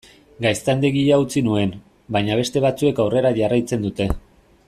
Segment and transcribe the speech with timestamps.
[0.43, 1.75] Gaztandegia utzi nuen,
[2.17, 4.09] baina beste batzuek aurrera jarraitzen dute.